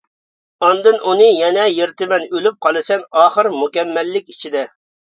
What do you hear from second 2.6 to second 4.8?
قالىسەن ئاخىر مۇكەممەللىك ئىچىدە.